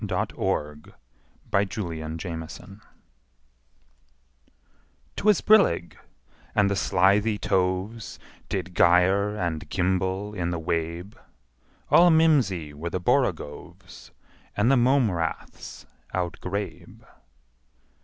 [0.03, 0.75] Lewis Carroll
[1.53, 2.79] Jabberwocky
[5.15, 5.95] 'TWAS brillig,
[6.55, 8.17] and the slithy toves
[8.49, 11.15] Did gyre and gimble in the wabe:
[11.91, 14.09] All mimsy were the borogoves,
[14.57, 17.05] And the mome raths outgrabe.